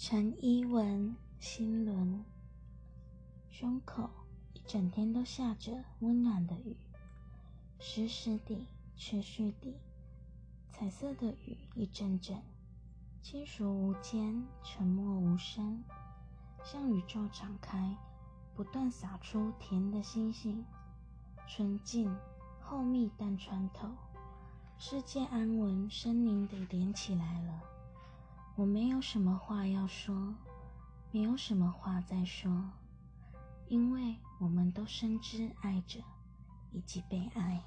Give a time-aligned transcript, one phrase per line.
[0.00, 2.24] 陈一文心轮，
[3.48, 4.08] 胸口
[4.54, 6.76] 一整天都下着温暖的雨，
[7.80, 8.64] 湿湿地，
[8.94, 9.74] 持续地，
[10.70, 12.40] 彩色的雨一阵阵，
[13.20, 15.82] 轻熟无间，沉默无声，
[16.62, 17.96] 向宇宙敞开，
[18.54, 20.64] 不断洒出甜的星星，
[21.48, 22.16] 纯净
[22.60, 23.88] 厚密但穿透，
[24.78, 27.47] 世界安稳生宁得连起来了。
[28.58, 30.34] 我没有什么话要说，
[31.12, 32.68] 没有什么话再说，
[33.68, 36.00] 因为我们都深知爱着，
[36.72, 37.62] 以及被爱。